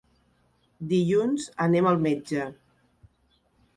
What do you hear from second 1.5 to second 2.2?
anem al